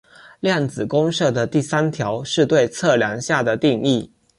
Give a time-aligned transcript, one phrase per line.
[0.39, 4.11] 量子公设的第三条是对测量下的定义。